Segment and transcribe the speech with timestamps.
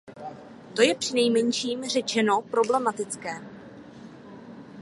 [0.75, 3.41] To je, přinejmenším řečeno, problematické.